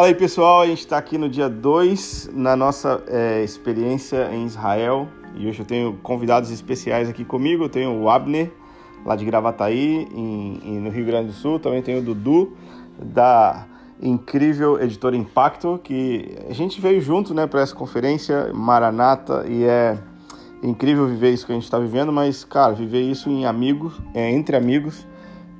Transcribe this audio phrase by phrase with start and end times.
[0.00, 4.46] Fala aí pessoal, a gente está aqui no dia 2 na nossa é, experiência em
[4.46, 5.06] Israel
[5.36, 7.64] e hoje eu tenho convidados especiais aqui comigo.
[7.64, 8.50] Eu tenho o Abner,
[9.04, 11.58] lá de Gravataí, em, em, no Rio Grande do Sul.
[11.58, 12.56] Também tenho o Dudu,
[12.98, 13.66] da
[14.00, 19.98] incrível editora Impacto, que a gente veio junto né, para essa conferência Maranata e é
[20.62, 24.30] incrível viver isso que a gente está vivendo, mas, cara, viver isso em amigos, é,
[24.30, 25.06] entre amigos,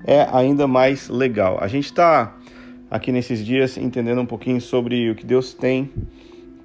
[0.02, 1.58] é ainda mais legal.
[1.60, 2.36] A gente está
[2.90, 5.90] aqui nesses dias entendendo um pouquinho sobre o que Deus tem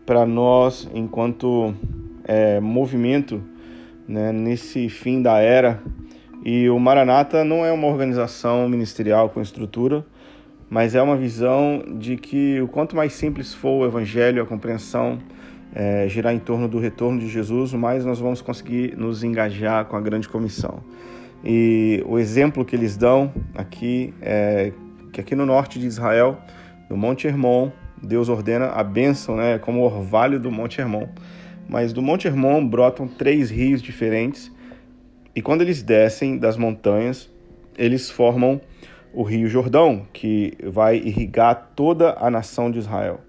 [0.05, 1.73] para nós enquanto
[2.23, 3.41] é, movimento
[4.07, 5.81] né, nesse fim da era.
[6.43, 10.05] E o Maranata não é uma organização ministerial com estrutura,
[10.69, 15.19] mas é uma visão de que o quanto mais simples for o evangelho, a compreensão,
[15.73, 19.95] é, girar em torno do retorno de Jesus, mais nós vamos conseguir nos engajar com
[19.95, 20.79] a grande comissão.
[21.43, 24.71] E o exemplo que eles dão aqui é
[25.15, 26.37] que aqui no norte de Israel,
[26.89, 27.71] no Monte Hermon,
[28.03, 31.07] Deus ordena a bênção, né, como o orvalho do Monte Hermon.
[31.69, 34.51] Mas do Monte Hermon brotam três rios diferentes,
[35.33, 37.31] e quando eles descem das montanhas,
[37.77, 38.59] eles formam
[39.13, 43.21] o Rio Jordão, que vai irrigar toda a nação de Israel,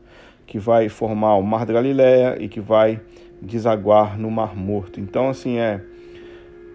[0.45, 3.01] que vai formar o Mar da Galileia e que vai
[3.41, 4.99] desaguar no Mar Morto.
[4.99, 5.81] Então, assim, é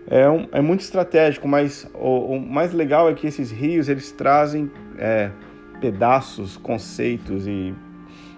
[0.08, 4.12] é, um, é muito estratégico, mas o, o, mais legal é que esses rios eles
[4.12, 5.32] trazem é,
[5.80, 7.74] pedaços, conceitos e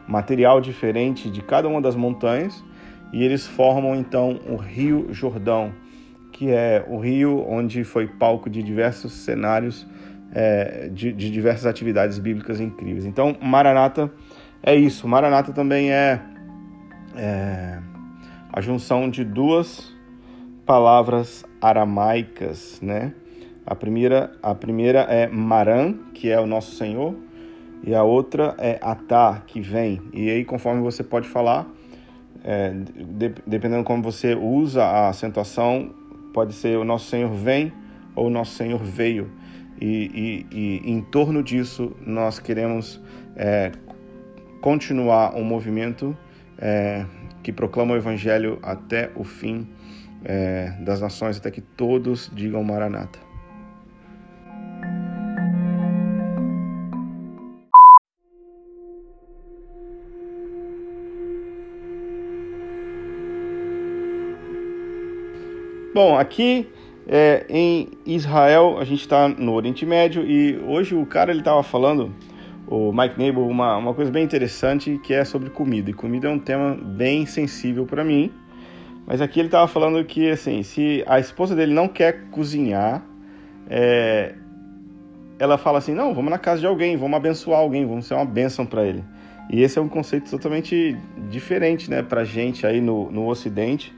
[0.07, 2.63] material diferente de cada uma das montanhas
[3.13, 5.71] e eles formam então o Rio Jordão,
[6.31, 9.87] que é o rio onde foi palco de diversos cenários,
[10.33, 13.05] é, de, de, diversas atividades bíblicas incríveis.
[13.05, 14.11] Então, Maranata
[14.63, 15.07] é isso.
[15.07, 16.19] Maranata também é,
[17.15, 17.79] é
[18.51, 19.92] a junção de duas
[20.65, 23.13] palavras aramaicas, né?
[23.65, 27.15] A primeira, a primeira é Maran, que é o nosso Senhor,
[27.83, 30.01] e a outra é Atá, que vem.
[30.13, 31.67] E aí, conforme você pode falar,
[32.43, 35.93] é, de, dependendo como você usa a acentuação,
[36.33, 37.71] pode ser o nosso Senhor vem
[38.15, 39.31] ou o nosso Senhor veio.
[39.79, 43.01] E, e, e em torno disso, nós queremos
[43.35, 43.71] é,
[44.61, 46.17] continuar um movimento
[46.57, 47.05] é,
[47.41, 49.67] que proclama o Evangelho até o fim
[50.23, 53.19] é, das nações, até que todos digam Maranata.
[65.93, 66.67] Bom, aqui
[67.07, 71.61] é, em Israel, a gente está no Oriente Médio e hoje o cara ele estava
[71.61, 72.11] falando,
[72.67, 75.91] o Mike Nable, uma, uma coisa bem interessante que é sobre comida.
[75.91, 78.31] E comida é um tema bem sensível para mim,
[79.05, 83.03] mas aqui ele estava falando que, assim, se a esposa dele não quer cozinhar,
[83.69, 84.33] é,
[85.37, 88.25] ela fala assim: não, vamos na casa de alguém, vamos abençoar alguém, vamos ser uma
[88.25, 89.03] bênção para ele.
[89.49, 90.97] E esse é um conceito totalmente
[91.29, 93.93] diferente, né, para gente aí no, no Ocidente,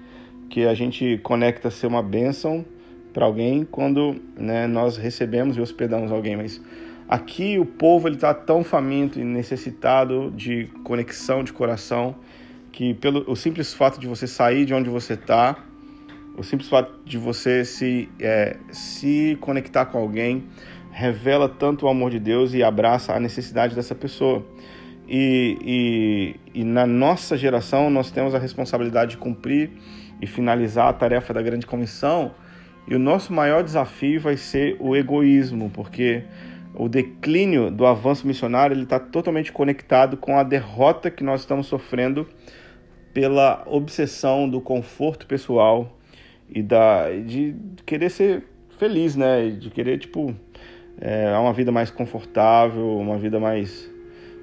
[0.50, 2.66] que a gente conecta ser uma bênção
[3.14, 6.36] para alguém quando né, nós recebemos e hospedamos alguém.
[6.36, 6.60] Mas
[7.08, 12.16] aqui o povo ele está tão faminto e necessitado de conexão de coração
[12.76, 15.56] que pelo o simples fato de você sair de onde você está,
[16.38, 20.44] o simples fato de você se, é, se conectar com alguém,
[20.92, 24.46] revela tanto o amor de Deus e abraça a necessidade dessa pessoa.
[25.08, 25.58] E,
[26.54, 29.72] e, e na nossa geração nós temos a responsabilidade de cumprir
[30.22, 32.34] e finalizar a tarefa da grande comissão.
[32.86, 36.24] E o nosso maior desafio vai ser o egoísmo, porque
[36.74, 41.68] o declínio do avanço missionário ele está totalmente conectado com a derrota que nós estamos
[41.68, 42.28] sofrendo
[43.16, 45.98] pela obsessão do conforto pessoal
[46.50, 47.56] e da de
[47.86, 48.44] querer ser
[48.78, 49.52] feliz, né?
[49.52, 50.36] De querer tipo
[51.00, 53.90] é, uma vida mais confortável, uma vida mais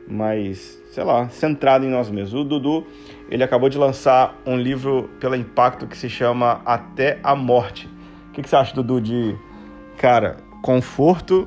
[0.09, 2.35] mais, sei lá, centrada em nós mesmos.
[2.35, 2.87] O Dudu,
[3.31, 7.87] ele acabou de lançar um livro pela Impacto que se chama Até a Morte.
[8.31, 9.37] O que, que você acha, Dudu, de,
[9.99, 11.47] cara, conforto,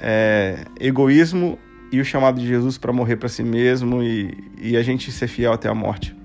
[0.00, 1.58] é, egoísmo
[1.92, 5.28] e o chamado de Jesus para morrer para si mesmo e, e a gente ser
[5.28, 6.17] fiel até a morte?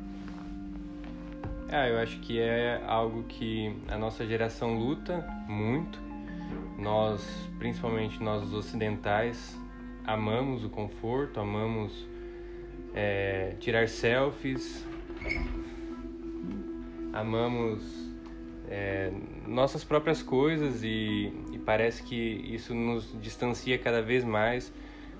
[1.75, 6.00] Ah, eu acho que é algo que a nossa geração luta muito.
[6.78, 9.60] Nós, principalmente nós os ocidentais,
[10.06, 12.08] amamos o conforto, amamos
[12.94, 14.86] é, tirar selfies,
[17.12, 17.81] amamos
[18.69, 19.12] é,
[19.48, 22.16] nossas próprias coisas e, e parece que
[22.54, 24.72] isso nos distancia cada vez mais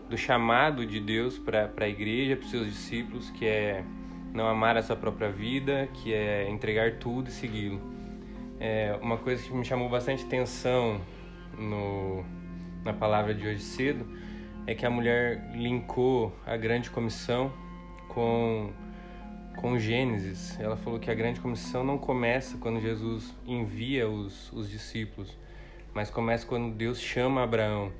[0.08, 3.84] do chamado de Deus para a igreja, para os seus discípulos, que é
[4.34, 7.80] não amar a sua própria vida, que é entregar tudo e segui-lo.
[8.60, 11.00] É, uma coisa que me chamou bastante atenção
[11.58, 12.26] no,
[12.84, 14.06] na palavra de hoje cedo
[14.66, 17.52] é que a mulher linkou a grande comissão
[18.08, 18.72] com
[19.58, 20.60] com Gênesis.
[20.60, 25.38] Ela falou que a grande comissão não começa quando Jesus envia os, os discípulos,
[25.94, 27.92] mas começa quando Deus chama Abraão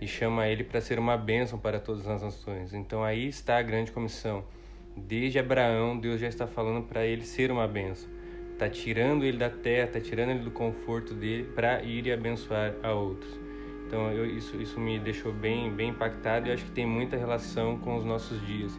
[0.00, 2.74] e chama ele para ser uma bênção para todas as nações.
[2.74, 4.44] Então aí está a grande comissão.
[5.06, 8.08] Desde Abraão, Deus já está falando para ele ser uma bênção.
[8.52, 12.74] Está tirando ele da terra, está tirando ele do conforto dele para ir e abençoar
[12.82, 13.38] a outros.
[13.86, 17.78] Então eu, isso, isso me deixou bem, bem impactado e acho que tem muita relação
[17.78, 18.78] com os nossos dias.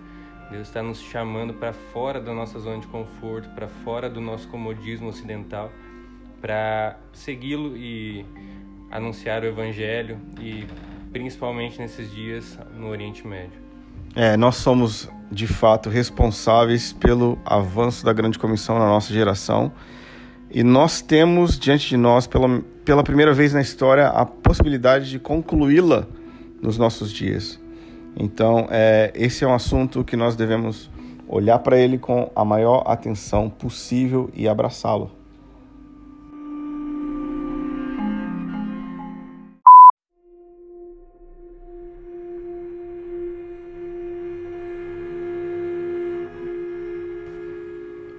[0.51, 4.47] Deus está nos chamando para fora da nossa zona de conforto, para fora do nosso
[4.47, 5.71] comodismo ocidental,
[6.41, 8.25] para segui-lo e
[8.91, 10.67] anunciar o Evangelho e
[11.11, 13.68] principalmente nesses dias no Oriente Médio.
[14.15, 19.71] É, nós somos de fato responsáveis pelo avanço da grande comissão na nossa geração
[20.51, 25.19] e nós temos diante de nós, pela, pela primeira vez na história, a possibilidade de
[25.19, 26.07] concluí-la
[26.59, 27.59] nos nossos dias.
[28.17, 30.89] Então, é, esse é um assunto que nós devemos
[31.27, 35.18] olhar para ele com a maior atenção possível e abraçá-lo.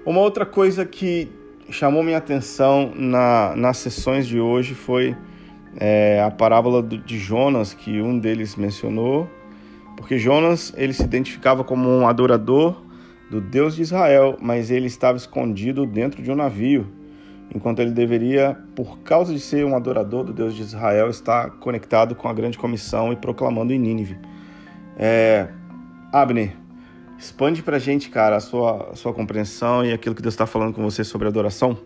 [0.05, 1.31] Uma outra coisa que
[1.69, 5.14] chamou minha atenção na, nas sessões de hoje foi
[5.76, 9.29] é, a parábola de Jonas, que um deles mencionou,
[9.99, 12.82] porque Jonas ele se identificava como um adorador
[13.31, 16.87] do Deus de Israel, mas ele estava escondido dentro de um navio,
[17.55, 22.14] enquanto ele deveria, por causa de ser um adorador do Deus de Israel, estar conectado
[22.14, 24.19] com a grande comissão e proclamando em Nínive.
[24.99, 25.49] É,
[26.11, 26.56] Abner,
[27.20, 30.46] expande para a gente, cara, a sua, a sua compreensão e aquilo que Deus está
[30.46, 31.78] falando com você sobre adoração.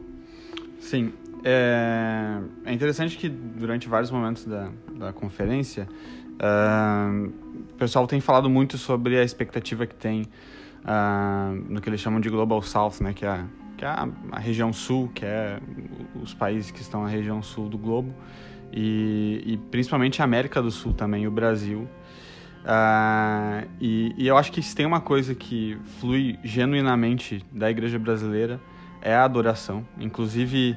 [0.80, 1.12] Sim,
[1.44, 5.86] é, é interessante que durante vários momentos da, da conferência
[6.34, 7.32] Uh,
[7.70, 12.20] o pessoal tem falado muito sobre a expectativa que tem uh, no que eles chamam
[12.20, 13.44] de Global South, né, que é,
[13.76, 15.60] que é a, a, região sul, que é
[16.20, 18.12] os países que estão na região sul do globo,
[18.72, 21.88] e, e principalmente a América do Sul também, o Brasil.
[22.64, 27.98] Uh, e, e, eu acho que se tem uma coisa que flui genuinamente da igreja
[27.98, 28.58] brasileira
[29.02, 29.86] é a adoração.
[30.00, 30.76] Inclusive,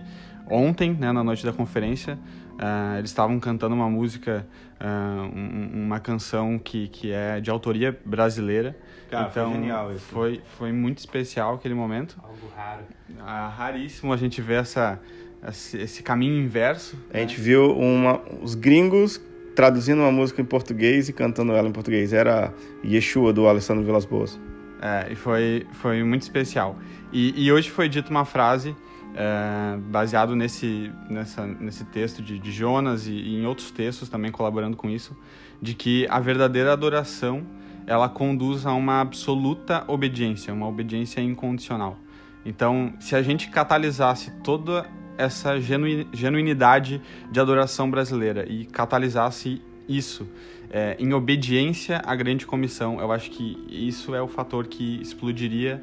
[0.50, 2.20] ontem, né, na noite da conferência,
[2.58, 4.48] Uh, eles estavam cantando uma música,
[4.82, 8.76] uh, um, uma canção que, que é de autoria brasileira.
[9.12, 10.06] Cara, então, foi genial isso.
[10.06, 12.18] Foi, foi muito especial aquele momento.
[12.22, 12.82] Algo raro.
[13.12, 15.00] Uh, raríssimo a gente ver essa,
[15.48, 16.98] esse, esse caminho inverso.
[17.12, 17.20] A né?
[17.22, 19.22] gente viu uma, os gringos
[19.58, 22.14] traduzindo uma música em português e cantando ela em português.
[22.14, 22.54] Era
[22.86, 24.40] Yeshua, do Alessandro Vilas Boas.
[24.80, 26.78] É, e foi, foi muito especial.
[27.12, 28.76] E, e hoje foi dita uma frase
[29.16, 34.32] é, baseado nesse, nessa, nesse texto de, de Jonas e, e, em outros textos também
[34.32, 35.18] colaborando com isso,
[35.60, 37.44] de que a verdadeira adoração
[37.88, 41.98] ela conduz a uma absoluta obediência, uma obediência incondicional.
[42.46, 44.86] Então, se a gente catalisasse toda
[45.18, 50.28] essa genuinidade de adoração brasileira e catalisasse isso
[50.70, 55.82] é, em obediência à grande comissão, eu acho que isso é o fator que explodiria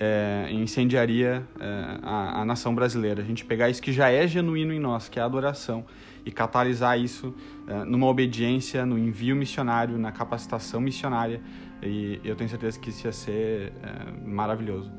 [0.00, 3.22] é, incendiaria é, a, a, nação brasileira.
[3.22, 5.84] A gente pegar isso que já é genuíno em nós, que é a adoração,
[6.24, 7.34] e catalisar isso
[7.66, 11.40] é, numa obediência, no envio missionário, na capacitação missionária.
[11.82, 14.90] E eu tenho certeza que isso ia ser é, maravilhoso.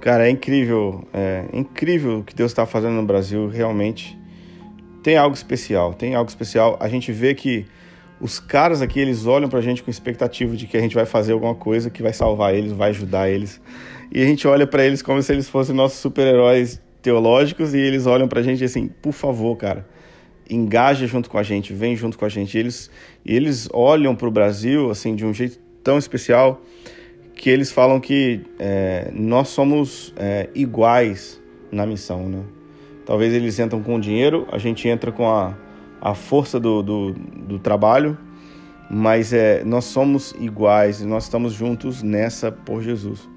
[0.00, 4.18] Cara, é incrível, é incrível o que Deus está fazendo no Brasil, realmente.
[5.02, 6.76] Tem algo especial, tem algo especial.
[6.80, 7.66] A gente vê que
[8.20, 11.32] os caras aqui, eles olham pra gente com expectativa de que a gente vai fazer
[11.32, 13.60] alguma coisa que vai salvar eles, vai ajudar eles
[14.10, 18.06] e a gente olha para eles como se eles fossem nossos super-heróis teológicos e eles
[18.06, 19.86] olham pra gente assim, por favor, cara,
[20.48, 22.56] engaja junto com a gente, vem junto com a gente.
[22.56, 22.90] E eles,
[23.24, 26.62] eles olham para o Brasil assim de um jeito tão especial
[27.36, 31.40] que eles falam que é, nós somos é, iguais
[31.70, 32.42] na missão, né?
[33.04, 35.54] Talvez eles entram com o dinheiro, a gente entra com a,
[36.00, 38.18] a força do, do, do trabalho,
[38.90, 43.28] mas é, nós somos iguais e nós estamos juntos nessa por Jesus.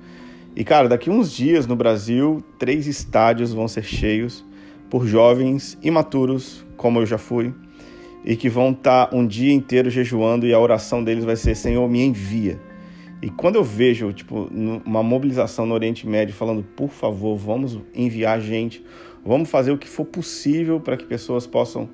[0.55, 4.45] E cara, daqui uns dias no Brasil, três estádios vão ser cheios
[4.89, 7.53] por jovens imaturos, como eu já fui,
[8.25, 11.53] e que vão estar tá um dia inteiro jejuando e a oração deles vai ser:
[11.53, 12.68] Senhor, me envia.
[13.21, 14.49] E quando eu vejo, tipo,
[14.85, 18.83] uma mobilização no Oriente Médio falando, por favor, vamos enviar gente,
[19.25, 21.89] vamos fazer o que for possível para que pessoas possam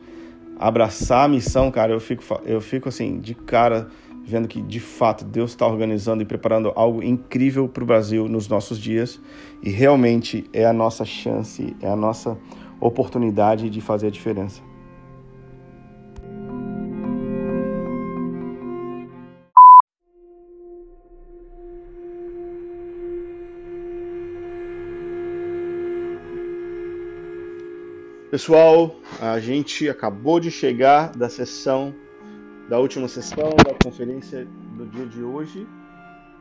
[0.59, 3.87] abraçar a missão, cara, eu fico, eu fico assim, de cara
[4.23, 8.47] vendo que de fato Deus está organizando e preparando algo incrível para o Brasil nos
[8.47, 9.21] nossos dias
[9.61, 12.37] e realmente é a nossa chance, é a nossa
[12.79, 14.61] oportunidade de fazer a diferença.
[28.35, 31.95] Pessoal, a gente acabou de chegar da sessão,
[32.67, 35.65] da última sessão da conferência do dia de hoje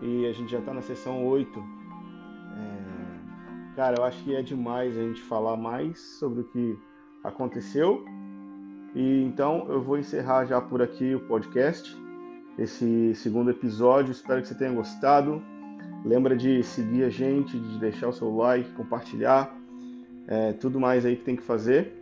[0.03, 1.57] e a gente já está na sessão 8.
[1.61, 3.77] É...
[3.77, 6.77] Cara, eu acho que é demais a gente falar mais sobre o que
[7.23, 8.05] aconteceu.
[8.93, 11.97] E então eu vou encerrar já por aqui o podcast,
[12.59, 14.11] esse segundo episódio.
[14.11, 15.41] Espero que você tenha gostado.
[16.05, 19.63] Lembra de seguir a gente, de deixar o seu like, compartilhar
[20.27, 21.93] é, tudo mais aí que tem que fazer.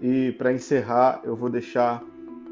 [0.00, 2.02] E para encerrar, eu vou deixar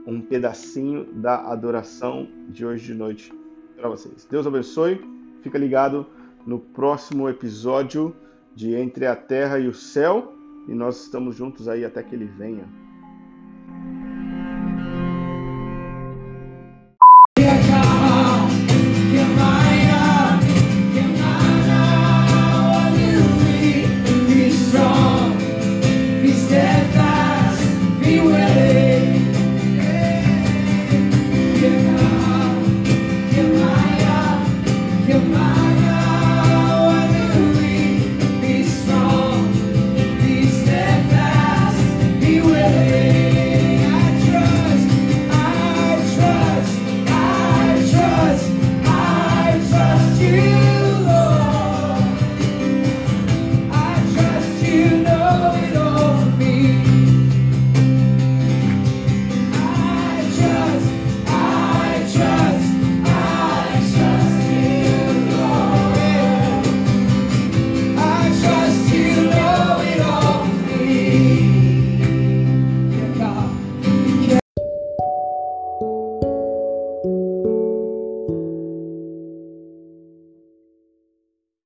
[0.07, 3.33] um pedacinho da adoração de hoje de noite
[3.77, 4.27] para vocês.
[4.31, 5.01] Deus abençoe.
[5.43, 6.07] Fica ligado
[6.47, 8.15] no próximo episódio
[8.55, 10.35] de Entre a Terra e o Céu.
[10.69, 12.82] E nós estamos juntos aí até que ele venha.